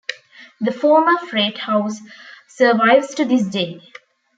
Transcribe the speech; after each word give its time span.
The 0.59 0.71
former 0.71 1.19
freight 1.27 1.59
house 1.59 1.99
survives 2.47 3.13
to 3.13 3.23
this 3.25 3.43
day. 3.45 3.81